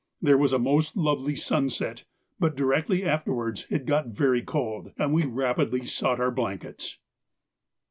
There 0.19 0.35
was 0.39 0.51
a 0.51 0.57
most 0.57 0.97
lovely 0.97 1.35
sunset, 1.35 2.05
but 2.39 2.55
directly 2.55 3.03
afterwards 3.05 3.67
it 3.69 3.85
got 3.85 4.07
very 4.07 4.41
cold, 4.41 4.93
and 4.97 5.13
we 5.13 5.25
rapidly 5.27 5.85
sought 5.85 6.19
our 6.19 6.31
blankets. 6.31 6.97